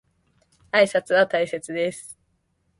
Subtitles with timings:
[0.71, 2.17] 挨拶は大切です。